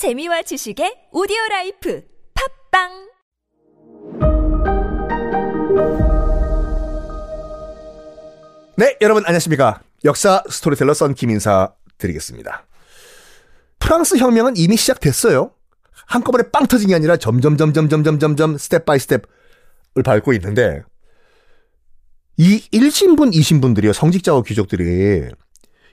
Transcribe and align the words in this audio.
재미와 0.00 0.40
지식의 0.40 1.12
오디오 1.12 1.36
라이프 1.50 2.02
팟빵 2.72 2.88
네, 8.78 8.96
여러분 9.02 9.24
안녕하십니까? 9.26 9.82
역사 10.06 10.42
스토리텔러 10.48 10.94
썬킴 10.94 11.12
인사 11.12 11.74
드리겠습니다. 11.98 12.66
프랑스 13.78 14.16
혁명은 14.16 14.56
이미 14.56 14.78
시작됐어요. 14.78 15.52
한꺼번에 16.06 16.44
빵 16.50 16.66
터진 16.66 16.88
게 16.88 16.94
아니라 16.94 17.18
점점 17.18 17.58
점점 17.58 17.90
점점 17.90 18.18
점점 18.18 18.56
step 18.56 18.86
by 18.86 18.98
step을 19.00 19.20
밟고 20.02 20.32
있는데 20.32 20.80
이 22.38 22.66
1신분 22.72 23.34
2신분들이요. 23.34 23.92
성직자와 23.92 24.44
귀족들이 24.46 25.28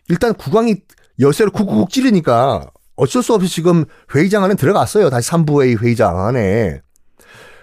일단 0.07 0.33
국왕이 0.33 0.77
열쇠를 1.19 1.51
쿡쿡쿡 1.51 1.89
찌르니까 1.89 2.71
어쩔 2.97 3.23
수 3.23 3.33
없이 3.33 3.47
지금 3.47 3.85
회의장 4.13 4.43
안에 4.43 4.55
들어갔어요. 4.55 5.09
다시 5.09 5.29
3부회의 5.31 5.81
회의장 5.81 6.19
안에. 6.19 6.81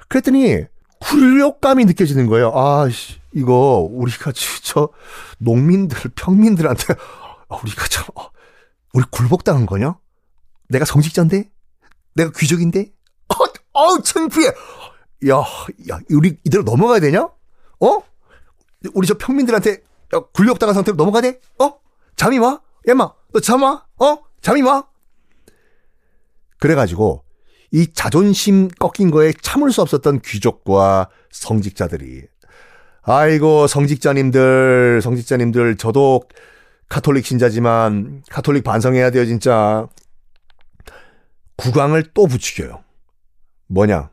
그랬더니 0.08 0.64
굴욕감이 1.00 1.84
느껴지는 1.84 2.26
거예요. 2.28 2.52
아, 2.54 2.88
씨, 2.88 3.18
이거 3.34 3.86
우리가 3.90 4.32
저 4.62 4.88
농민들, 5.38 5.98
평민들한테 6.14 6.94
아, 7.48 7.56
우리가 7.62 7.86
참 7.88 8.06
어, 8.14 8.30
우리 8.94 9.04
굴복당한 9.10 9.66
거냐? 9.66 9.98
내가 10.68 10.84
성직자인데? 10.84 11.50
내가 12.14 12.30
귀족인데? 12.34 12.92
어, 13.28 13.78
어 13.78 14.00
창피해. 14.02 14.46
야, 15.28 15.36
야, 15.90 15.98
우리 16.10 16.38
이대로 16.44 16.62
넘어가야 16.62 17.00
되냐? 17.00 17.22
어? 17.22 18.02
우리 18.94 19.06
저 19.06 19.14
평민들한테 19.14 19.82
야, 20.14 20.20
굴욕당한 20.32 20.74
상태로 20.74 20.96
넘어가야 20.96 21.22
돼? 21.22 21.40
어? 21.58 21.74
잠이 22.14 22.38
와? 22.38 22.60
얌마, 22.86 23.12
너 23.32 23.40
잠 23.40 23.62
와? 23.62 23.84
어? 23.98 24.18
잠이 24.40 24.62
와? 24.62 24.86
그래가지고 26.64 27.22
이 27.72 27.92
자존심 27.92 28.68
꺾인 28.68 29.10
거에 29.10 29.34
참을 29.42 29.70
수 29.70 29.82
없었던 29.82 30.22
귀족과 30.22 31.10
성직자들이 31.30 32.22
아이고 33.02 33.66
성직자님들 33.66 35.00
성직자님들 35.02 35.76
저도 35.76 36.22
카톨릭 36.88 37.26
신자지만 37.26 38.22
카톨릭 38.30 38.64
반성해야 38.64 39.10
돼요 39.10 39.26
진짜. 39.26 39.86
국왕을 41.56 42.04
또 42.14 42.26
부추겨요. 42.26 42.82
뭐냐? 43.66 44.10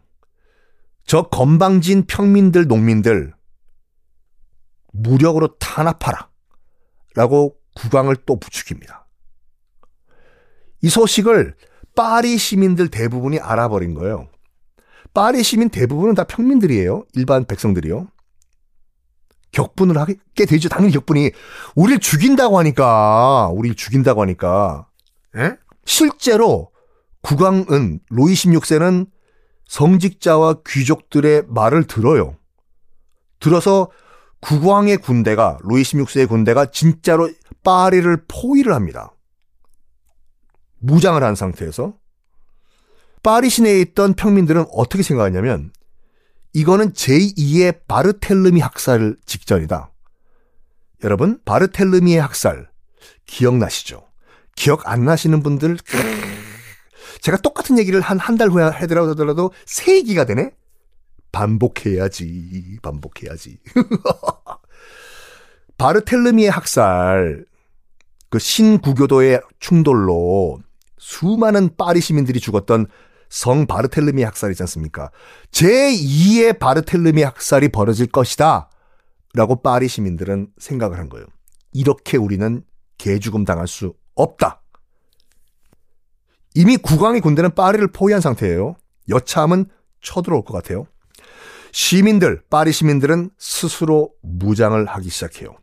저 1.06 1.24
건방진 1.24 2.06
평민들 2.06 2.68
농민들 2.68 3.34
무력으로 4.92 5.56
탄압하라. 5.58 6.30
라고 7.16 7.56
국왕을 7.76 8.18
또 8.26 8.38
부추깁니다. 8.38 9.08
이 10.82 10.90
소식을 10.90 11.56
파리 11.96 12.38
시민들 12.38 12.90
대부분이 12.90 13.40
알아버린 13.40 13.94
거예요. 13.94 14.28
파리 15.14 15.44
시민 15.44 15.70
대부분은 15.70 16.16
다 16.16 16.24
평민들이에요. 16.24 17.06
일반 17.14 17.46
백성들이요. 17.46 18.08
격분을 19.52 19.98
하게 19.98 20.16
되죠. 20.46 20.70
당연히 20.70 20.94
격분이. 20.94 21.32
우리를 21.76 22.00
죽인다고 22.00 22.58
하니까, 22.60 23.50
우리를 23.50 23.76
죽인다고 23.76 24.22
하니까. 24.22 24.88
에? 25.36 25.58
실제로 25.86 26.72
국왕은 27.22 28.00
로이 28.10 28.34
16세는 28.34 29.08
성직자와 29.68 30.62
귀족들의 30.66 31.44
말을 31.48 31.86
들어요. 31.86 32.38
들어서 33.40 33.90
국왕의 34.42 34.98
군대가, 34.98 35.58
로이 35.62 35.82
16세의 35.82 36.30
군대가 36.30 36.66
진짜로 36.66 37.30
파리를 37.64 38.26
포위를 38.28 38.74
합니다. 38.74 39.14
무장을 40.82 41.24
한 41.24 41.36
상태에서 41.36 41.94
파리 43.24 43.50
시내에 43.50 43.80
있던 43.82 44.14
평민들은 44.16 44.66
어떻게 44.74 45.04
생각하냐면 45.04 45.72
이거는 46.54 46.94
제2의 46.94 47.82
바르텔르미 47.88 48.60
학살 48.60 49.16
직전이다. 49.26 49.92
여러분 51.04 51.40
바르텔르미의 51.46 52.20
학살 52.20 52.70
기억나시죠? 53.26 54.08
기억 54.56 54.88
안 54.90 55.06
나시는 55.06 55.44
분들 55.44 55.78
제가 57.22 57.38
똑같은 57.38 57.78
얘기를 57.80 58.02
한 58.02 58.20
한 58.20 58.38
달 58.38 58.50
후에 58.50 58.70
해더라도 58.72 59.52
세 59.66 59.96
얘기가 59.96 60.26
되네. 60.26 60.52
반복해야지 61.32 62.80
반복해야지. 62.82 63.60
바르텔르미의 65.78 66.50
학살 66.50 67.46
그 68.30 68.40
신구교도의 68.40 69.42
충돌로 69.60 70.62
수많은 71.02 71.76
파리 71.78 72.00
시민들이 72.00 72.40
죽었던 72.40 72.86
성 73.28 73.66
바르텔르미 73.66 74.22
학살이지 74.22 74.62
않습니까? 74.64 75.10
제2의 75.50 76.60
바르텔르미 76.60 77.24
학살이 77.24 77.70
벌어질 77.70 78.06
것이다. 78.06 78.70
라고 79.34 79.62
파리 79.62 79.88
시민들은 79.88 80.50
생각을 80.60 81.00
한 81.00 81.10
거예요. 81.10 81.26
이렇게 81.74 82.18
우리는 82.18 82.64
개죽음 83.00 83.46
당할 83.46 83.68
수 83.68 83.96
없다. 84.14 84.62
이미 86.54 86.78
국왕의 86.78 87.22
군대는 87.22 87.56
파리를 87.56 87.88
포위한 87.88 88.22
상태예요. 88.22 88.76
여차하면 89.10 89.66
쳐들어올 90.02 90.44
것 90.44 90.54
같아요. 90.54 90.86
시민들, 91.72 92.44
파리 92.50 92.72
시민들은 92.72 93.32
스스로 93.40 94.12
무장을 94.22 94.86
하기 94.86 95.10
시작해요. 95.10 95.56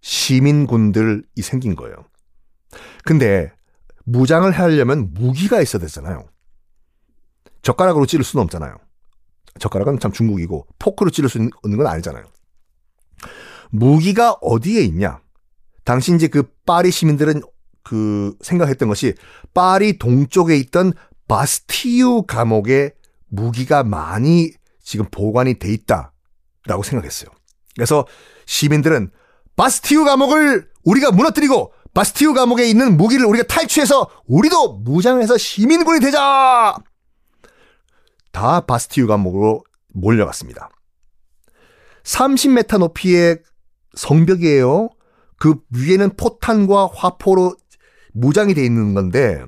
시민군들이 0.00 1.42
생긴 1.42 1.74
거예요. 1.74 1.96
근데 3.04 3.52
무장을 4.04 4.50
하려면 4.50 5.12
무기가 5.12 5.60
있어야 5.60 5.80
되잖아요. 5.80 6.26
젓가락으로 7.62 8.06
찌를 8.06 8.24
수는 8.24 8.44
없잖아요. 8.44 8.76
젓가락은 9.58 9.98
참 10.00 10.12
중국이고 10.12 10.66
포크로 10.78 11.10
찌를 11.10 11.28
수 11.28 11.38
있는 11.38 11.76
건 11.78 11.86
아니잖아요. 11.86 12.24
무기가 13.70 14.32
어디에 14.40 14.82
있냐? 14.82 15.20
당시 15.84 16.14
이제 16.14 16.28
그 16.28 16.42
파리 16.64 16.90
시민들은 16.90 17.42
그 17.82 18.36
생각했던 18.40 18.88
것이 18.88 19.14
파리 19.54 19.98
동쪽에 19.98 20.56
있던 20.56 20.92
바스티유 21.28 22.24
감옥에 22.26 22.92
무기가 23.28 23.82
많이 23.84 24.52
지금 24.82 25.06
보관이 25.10 25.58
돼 25.58 25.72
있다라고 25.72 26.82
생각했어요. 26.82 27.30
그래서 27.74 28.06
시민들은 28.46 29.10
바스티유 29.56 30.04
감옥을 30.04 30.68
우리가 30.84 31.12
무너뜨리고 31.12 31.72
바스티유 32.00 32.32
감옥에 32.32 32.66
있는 32.66 32.96
무기를 32.96 33.26
우리가 33.26 33.44
탈취해서 33.46 34.08
우리도 34.26 34.78
무장해서 34.78 35.36
시민군이 35.36 36.00
되자! 36.00 36.74
다 38.32 38.60
바스티유 38.60 39.06
감옥으로 39.06 39.62
몰려갔습니다. 39.92 40.70
30m 42.04 42.78
높이의 42.78 43.40
성벽이에요. 43.96 44.88
그 45.36 45.56
위에는 45.76 46.16
포탄과 46.16 46.88
화포로 46.94 47.54
무장이 48.14 48.54
돼 48.54 48.64
있는 48.64 48.94
건데 48.94 49.44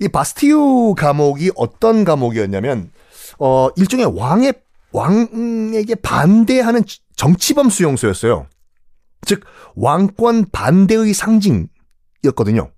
이 0.00 0.06
바스티유 0.06 0.94
감옥이 0.96 1.50
어떤 1.56 2.04
감옥이었냐면 2.04 2.92
어 3.40 3.68
일종의 3.74 4.16
왕의 4.16 4.54
왕에게 4.92 5.96
반대하는 5.96 6.84
정치범 7.16 7.68
수용소였어요. 7.68 8.46
즉 9.24 9.44
왕권 9.74 10.50
반대의 10.52 11.14
상징이었거든요. 11.14 12.70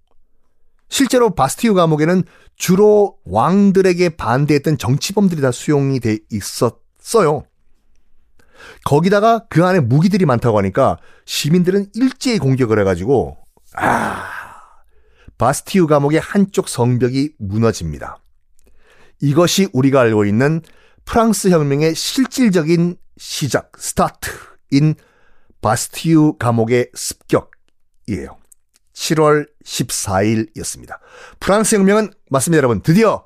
실제로 0.89 1.35
바스티유 1.35 1.75
감옥에는 1.75 2.25
주로 2.57 3.19
왕들에게 3.25 4.11
반대했던 4.11 4.79
정치범들이 4.79 5.41
다 5.41 5.51
수용이 5.51 6.01
돼 6.01 6.19
있었어요. 6.31 7.45
거기다가 8.85 9.45
그 9.49 9.65
안에 9.65 9.81
무기들이 9.81 10.25
많다고 10.25 10.59
하니까 10.59 10.99
시민들은 11.27 11.91
일제히 11.95 12.39
공격을 12.39 12.79
해가지고 12.81 13.37
아 13.75 14.25
바스티유 15.39 15.87
감옥의 15.87 16.21
한쪽 16.21 16.69
성벽이 16.69 17.35
무너집니다. 17.39 18.19
이것이 19.21 19.69
우리가 19.73 20.01
알고 20.01 20.25
있는 20.25 20.63
프랑스 21.05 21.49
혁명의 21.49 21.95
실질적인 21.95 22.97
시작 23.19 23.73
스타트인 23.79 24.95
바스티유 25.67 26.35
감옥의 26.39 26.91
습격이에요. 26.95 28.37
7월 28.95 29.49
14일이었습니다. 29.65 31.01
프랑스 31.41 31.75
혁명은 31.75 32.13
맞습니다, 32.31 32.59
여러분. 32.59 32.83
드디어 32.83 33.25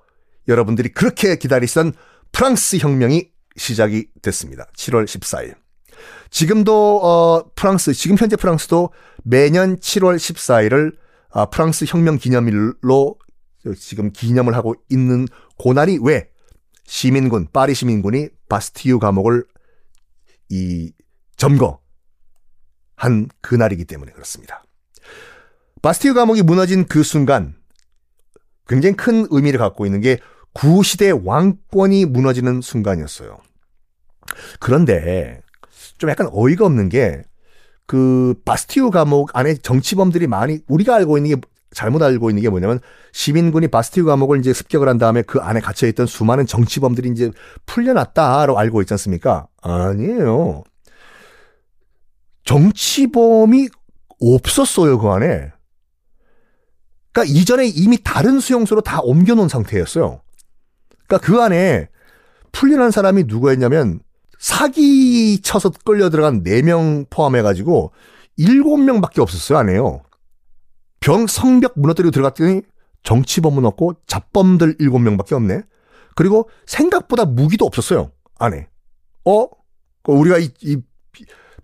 여러분들이 0.48 0.88
그렇게 0.88 1.36
기다리시던 1.36 1.92
프랑스 2.32 2.78
혁명이 2.78 3.28
시작이 3.56 4.06
됐습니다. 4.22 4.66
7월 4.74 5.04
14일. 5.04 5.54
지금도 6.30 7.00
어 7.02 7.44
프랑스 7.54 7.92
지금 7.92 8.16
현재 8.16 8.36
프랑스도 8.36 8.88
매년 9.22 9.76
7월 9.76 10.16
14일을 10.16 10.96
아, 11.32 11.44
프랑스 11.44 11.84
혁명 11.86 12.16
기념일로 12.16 13.18
지금 13.78 14.12
기념을 14.12 14.56
하고 14.56 14.74
있는 14.88 15.28
고날이 15.58 15.98
왜 16.02 16.30
시민군 16.86 17.48
파리 17.52 17.74
시민군이 17.74 18.30
바스티유 18.48 18.98
감옥을 18.98 19.44
이 20.48 20.90
점거 21.36 21.80
한 23.00 23.28
그날이기 23.40 23.84
때문에 23.84 24.12
그렇습니다. 24.12 24.62
바스티유 25.82 26.14
감옥이 26.14 26.42
무너진 26.42 26.86
그 26.86 27.02
순간 27.02 27.54
굉장히 28.68 28.96
큰 28.96 29.26
의미를 29.30 29.58
갖고 29.58 29.86
있는 29.86 30.00
게 30.00 30.18
구시대 30.52 31.10
왕권이 31.10 32.06
무너지는 32.06 32.60
순간이었어요. 32.60 33.38
그런데 34.58 35.40
좀 35.98 36.10
약간 36.10 36.28
어이가 36.32 36.64
없는 36.66 36.88
게 36.88 37.24
그 37.90 38.34
바스티우 38.44 38.92
감옥 38.92 39.36
안에 39.36 39.54
정치범들이 39.54 40.28
많이 40.28 40.60
우리가 40.68 40.94
알고 40.94 41.18
있는 41.18 41.34
게 41.34 41.40
잘못 41.72 42.00
알고 42.00 42.30
있는 42.30 42.40
게 42.40 42.48
뭐냐면 42.48 42.78
시민군이 43.10 43.66
바스티우 43.66 44.04
감옥을 44.04 44.38
이제 44.38 44.52
습격을 44.52 44.88
한 44.88 44.96
다음에 44.96 45.22
그 45.22 45.40
안에 45.40 45.58
갇혀 45.58 45.88
있던 45.88 46.06
수많은 46.06 46.46
정치범들이 46.46 47.08
이제 47.08 47.32
풀려났다로 47.66 48.56
알고 48.56 48.80
있지 48.82 48.94
않습니까? 48.94 49.48
아니에요. 49.60 50.62
정치범이 52.50 53.68
없었어요, 54.20 54.98
그 54.98 55.08
안에. 55.08 55.52
그러니까 57.12 57.32
이전에 57.32 57.66
이미 57.66 57.96
다른 58.02 58.40
수용소로 58.40 58.80
다 58.80 59.00
옮겨놓은 59.02 59.48
상태였어요. 59.48 60.20
그러니까 61.06 61.18
그 61.24 61.40
안에 61.40 61.88
풀려난 62.50 62.90
사람이 62.90 63.24
누구였냐면 63.28 64.00
사기 64.40 65.40
쳐서 65.42 65.70
끌려 65.84 66.10
들어간 66.10 66.42
4명 66.42 67.08
포함해가지고 67.08 67.92
7명 68.36 69.00
밖에 69.00 69.20
없었어요, 69.20 69.58
안에요. 69.58 70.02
병, 70.98 71.28
성벽 71.28 71.74
무너뜨리고 71.76 72.10
들어갔더니 72.10 72.62
정치범은 73.04 73.64
없고 73.64 73.94
잡범들 74.08 74.78
7명 74.78 75.16
밖에 75.16 75.36
없네. 75.36 75.62
그리고 76.16 76.50
생각보다 76.66 77.26
무기도 77.26 77.64
없었어요, 77.64 78.10
안에. 78.40 78.66
어? 79.24 79.46
우리가 80.04 80.38
이, 80.38 80.50
이 80.62 80.82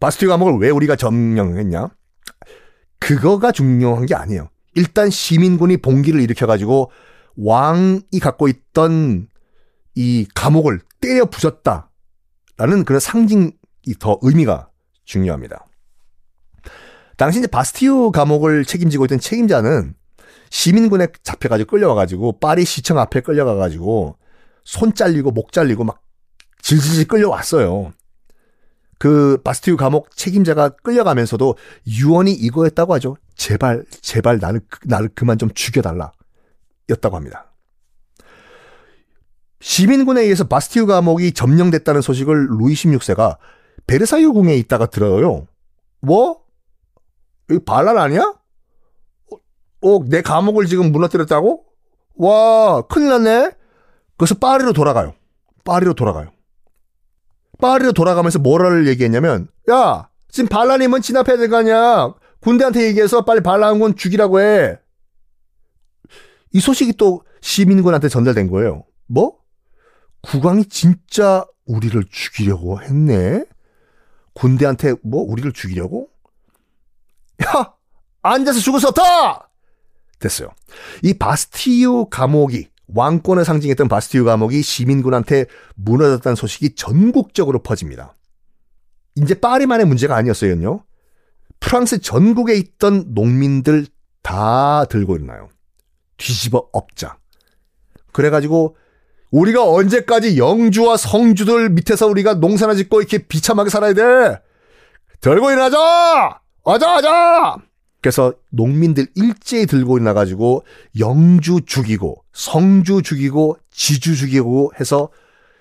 바스티오 0.01 0.29
감옥을 0.29 0.59
왜 0.59 0.71
우리가 0.71 0.97
점령했냐? 0.97 1.89
그거가 2.99 3.53
중요한 3.53 4.07
게 4.07 4.15
아니에요. 4.15 4.49
일단 4.75 5.11
시민군이 5.11 5.79
봉기를 5.79 6.21
일으켜가지고 6.21 6.91
왕이 7.37 8.21
갖고 8.21 8.49
있던 8.49 9.29
이 9.95 10.27
감옥을 10.35 10.81
때려 11.01 11.25
부셨다. 11.27 11.91
라는 12.59 12.85
그런 12.85 13.01
상징이 13.01 13.53
더 13.99 14.19
의미가 14.23 14.71
중요합니다. 15.05 15.67
당시 17.17 17.39
이제 17.39 17.47
바스티우 17.47 18.13
감옥을 18.13 18.65
책임지고 18.65 19.05
있던 19.07 19.21
책임자는 19.21 19.95
시민군에 20.51 21.09
잡혀가지고 21.23 21.71
끌려와가지고 21.71 22.39
파리 22.39 22.65
시청 22.65 22.99
앞에 22.99 23.21
끌려가가지고 23.21 24.17
손 24.65 24.95
잘리고 24.95 25.31
목 25.31 25.53
잘리고 25.53 25.85
막 25.85 26.03
질질질 26.63 27.09
끌려왔어요. 27.09 27.93
그 28.99 29.41
바스티우 29.45 29.77
감옥 29.77 30.15
책임자가 30.17 30.71
끌려가면서도 30.71 31.57
유언이 31.87 32.33
이거였다고 32.33 32.95
하죠. 32.95 33.17
제발 33.35 33.85
제발 34.01 34.39
나를 34.39 34.61
나를 34.85 35.11
그만 35.15 35.39
좀 35.39 35.51
죽여달라 35.53 36.13
였다고 36.89 37.17
합니다. 37.17 37.53
시민군에 39.61 40.23
의해서 40.23 40.45
바스티우 40.45 40.87
감옥이 40.87 41.33
점령됐다는 41.33 42.01
소식을 42.01 42.47
루이 42.59 42.75
16세가 42.75 43.39
베르사유 43.87 44.33
궁에 44.33 44.55
있다가 44.57 44.87
들어요. 44.87 45.47
뭐? 46.01 46.41
여기 47.51 47.65
반란 47.65 47.99
아니야? 47.99 48.23
어, 48.23 49.37
어, 49.83 50.05
내 50.05 50.23
감옥을 50.23 50.67
지금 50.67 50.93
무너뜨렸다고? 50.93 51.65
와, 52.17 52.83
큰일 52.83 53.09
났네? 53.11 53.53
그래서 54.17 54.35
파리로 54.37 54.73
돌아가요. 54.73 55.15
파리로 55.65 55.95
돌아가요. 55.95 56.31
파리로 57.59 57.93
돌아가면서 57.93 58.39
뭐라를 58.39 58.87
얘기했냐면, 58.89 59.49
야, 59.71 60.09
지금 60.31 60.49
반란이면 60.49 61.03
진압해야 61.03 61.37
될 61.37 61.49
거 61.49 61.57
아니야. 61.59 62.15
군대한테 62.41 62.83
얘기해서 62.87 63.25
빨리 63.25 63.41
반란군 63.41 63.97
죽이라고 63.97 64.41
해. 64.41 64.79
이 66.53 66.61
소식이 66.61 66.95
또 66.95 67.23
시민군한테 67.41 68.09
전달된 68.09 68.49
거예요. 68.51 68.85
뭐? 69.07 69.39
국왕이 70.23 70.67
진짜 70.67 71.45
우리를 71.67 72.03
죽이려고 72.11 72.81
했네? 72.83 73.45
군대한테 74.35 74.95
뭐 75.03 75.23
우리를 75.23 75.53
죽이려고? 75.53 76.09
야! 77.45 77.73
앉아서 78.23 78.61
죽을 78.61 78.81
수 78.81 78.89
없다! 78.89 79.51
됐어요. 80.19 80.49
이 81.03 81.15
바스티유 81.15 82.07
감옥이 82.11 82.69
왕권을 82.89 83.45
상징했던 83.45 83.89
바스티유 83.89 84.25
감옥이 84.25 84.63
시민군한테 84.63 85.47
무너졌다는 85.75 86.37
소식이 86.37 86.75
전국적으로 86.75 87.63
퍼집니다. 87.63 88.17
이제 89.17 89.35
파리만의 89.35 89.87
문제가 89.87 90.17
아니었어요. 90.17 90.85
프랑스 91.61 92.01
전국에 92.01 92.55
있던 92.55 93.15
농민들 93.15 93.87
다 94.23 94.85
들고 94.85 95.17
일어나요. 95.17 95.49
뒤집어 96.17 96.69
엎자. 96.73 97.19
그래가지고 98.13 98.77
우리가 99.31 99.69
언제까지 99.69 100.39
영주와 100.39 100.97
성주들 100.97 101.71
밑에서 101.71 102.07
우리가 102.07 102.35
농사나 102.35 102.75
짓고 102.75 103.01
이렇게 103.01 103.19
비참하게 103.27 103.71
살아야 103.71 103.93
돼? 103.93 104.41
들고 105.21 105.51
일어나자! 105.51 106.41
아자, 106.65 106.95
아자! 106.95 107.57
그래서 108.07 108.33
농민들 108.51 109.09
일제히 109.17 109.67
들고 109.67 109.97
일어나가지고 109.97 110.65
영주 111.01 111.63
죽이고 111.67 112.23
성주 112.33 113.03
죽이고 113.03 113.59
지주 113.73 114.15
죽이고 114.15 114.71
해서 114.79 115.09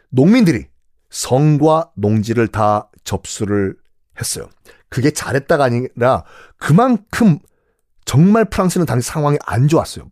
농민들이 0.09 0.67
성과 1.09 1.89
농지를 1.95 2.47
다 2.49 2.91
접수를 3.03 3.75
했어요. 4.19 4.47
그게 4.89 5.09
잘했다가 5.09 5.63
아니라 5.63 6.23
그만큼 6.57 7.39
정말 8.05 8.45
프랑스는 8.45 8.85
당시 8.85 9.09
상황이 9.09 9.39
안 9.43 9.67
좋았어요. 9.67 10.11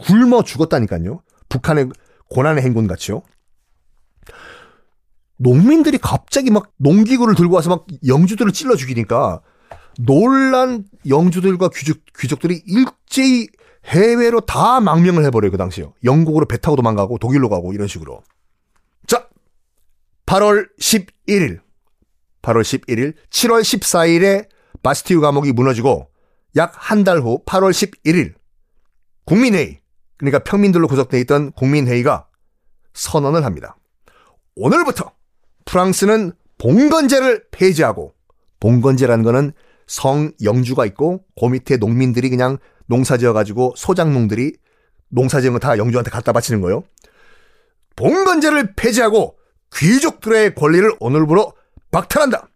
굶어 0.00 0.42
죽었다니까요. 0.42 1.22
북한의 1.48 1.88
고난의 2.28 2.62
행군 2.62 2.86
같이요. 2.86 3.22
농민들이 5.38 5.96
갑자기 5.96 6.50
막 6.50 6.70
농기구를 6.76 7.34
들고 7.34 7.54
와서 7.54 7.70
막 7.70 7.86
영주들을 8.06 8.52
찔러 8.52 8.76
죽이니까 8.76 9.40
놀란 9.98 10.84
영주들과 11.08 11.70
귀족, 11.74 11.98
귀족들이 12.18 12.62
일제히 12.66 13.48
해외로 13.86 14.40
다 14.40 14.80
망명을 14.80 15.24
해버려요, 15.26 15.50
그 15.50 15.56
당시요. 15.56 15.92
영국으로 16.04 16.46
배 16.46 16.56
타고 16.58 16.76
도망가고 16.76 17.18
독일로 17.18 17.48
가고 17.48 17.72
이런 17.72 17.86
식으로. 17.86 18.22
자, 19.06 19.28
8월 20.26 20.68
11일. 20.78 21.60
8월 22.42 22.60
11일, 22.62 23.14
7월 23.30 23.62
14일에 23.62 24.48
바스티우 24.82 25.20
감옥이 25.20 25.52
무너지고 25.52 26.08
약 26.56 26.74
한 26.76 27.04
달 27.04 27.20
후 27.20 27.42
8월 27.46 27.70
11일 27.70 28.34
국민회의, 29.24 29.80
그러니까 30.18 30.40
평민들로 30.44 30.86
구성되어 30.86 31.18
있던 31.20 31.52
국민회의가 31.52 32.26
선언을 32.92 33.44
합니다. 33.44 33.76
오늘부터 34.56 35.10
프랑스는 35.64 36.32
봉건제를 36.58 37.46
폐지하고 37.50 38.14
봉건제라는 38.60 39.24
거는 39.24 39.52
성영주가 39.86 40.86
있고 40.86 41.24
그 41.38 41.46
밑에 41.46 41.76
농민들이 41.76 42.30
그냥 42.30 42.58
농사 42.86 43.16
지어가지고 43.16 43.74
소장농들이 43.76 44.56
농사 45.08 45.40
지은 45.40 45.52
거 45.52 45.58
다 45.58 45.78
영주한테 45.78 46.10
갖다 46.10 46.32
바치는 46.32 46.60
거예요. 46.60 46.82
봉건제를 47.96 48.74
폐지하고 48.74 49.38
귀족들의 49.74 50.54
권리를 50.54 50.90
오늘부로 51.00 51.52
박탈한다. 51.90 52.48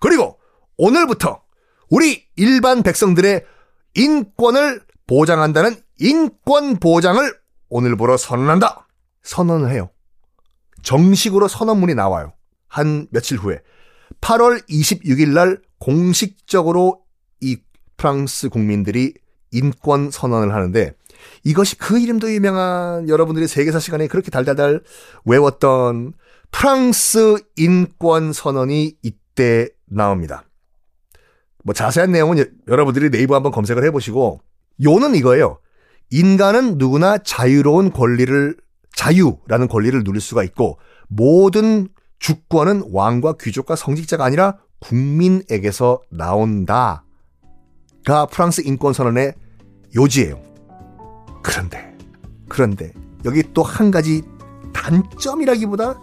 그리고 0.00 0.38
오늘부터 0.76 1.42
우리 1.90 2.24
일반 2.36 2.82
백성들의 2.82 3.44
인권을 3.94 4.82
보장한다는 5.06 5.76
인권 5.98 6.76
보장을 6.76 7.34
오늘부로 7.68 8.16
선언한다. 8.16 8.86
선언을 9.22 9.70
해요. 9.70 9.90
정식으로 10.82 11.48
선언문이 11.48 11.94
나와요. 11.94 12.32
한 12.68 13.06
며칠 13.10 13.36
후에 13.38 13.60
8월 14.20 14.66
26일 14.68 15.30
날 15.30 15.60
공식적으로 15.80 17.02
이 17.40 17.58
프랑스 17.96 18.48
국민들이 18.48 19.14
인권 19.50 20.10
선언을 20.10 20.54
하는데 20.54 20.92
이것이 21.44 21.76
그 21.76 21.98
이름도 21.98 22.32
유명한 22.32 23.08
여러분들이 23.08 23.48
세계사 23.48 23.80
시간에 23.80 24.06
그렇게 24.06 24.30
달달달 24.30 24.82
외웠던 25.24 26.12
프랑스 26.52 27.36
인권 27.56 28.32
선언이 28.32 28.98
이때 29.02 29.68
나옵니다. 29.86 30.44
뭐 31.64 31.74
자세한 31.74 32.12
내용은 32.12 32.44
여러분들이 32.68 33.10
네이버 33.10 33.34
한번 33.34 33.52
검색을 33.52 33.84
해보시고 33.84 34.40
요는 34.82 35.14
이거예요. 35.14 35.58
인간은 36.10 36.78
누구나 36.78 37.18
자유로운 37.18 37.92
권리를 37.92 38.56
자유라는 38.96 39.68
권리를 39.68 40.02
누릴 40.04 40.20
수가 40.20 40.42
있고 40.44 40.78
모든 41.08 41.88
주권은 42.18 42.90
왕과 42.92 43.34
귀족과 43.40 43.76
성직자가 43.76 44.24
아니라 44.24 44.58
국민에게서 44.80 46.00
나온다가 46.10 47.02
프랑스 48.30 48.62
인권선언의 48.62 49.34
요지예요. 49.94 50.40
그런데 51.42 51.96
그런데 52.48 52.92
여기 53.24 53.42
또 53.52 53.62
한 53.62 53.90
가지 53.90 54.22
단점이라기보다 54.72 56.00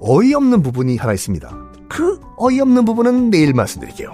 어이없는 0.00 0.62
부분이 0.62 0.96
하나 0.96 1.12
있습니다. 1.12 1.48
그 1.88 2.20
어이없는 2.36 2.84
부분은 2.84 3.30
내일 3.30 3.52
말씀드릴게요. 3.52 4.10